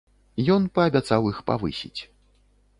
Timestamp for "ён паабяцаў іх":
0.55-1.45